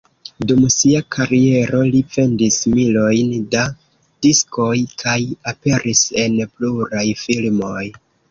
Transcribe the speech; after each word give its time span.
Dum 0.51 0.61
sia 0.75 1.01
kariero 1.15 1.81
li 1.95 1.99
vendis 2.15 2.57
milojn 2.77 3.35
da 3.51 3.67
diskoj 4.27 4.73
kaj 5.03 5.19
aperis 5.53 6.03
en 6.25 6.41
pluraj 6.55 7.07
filmoj. 7.25 7.85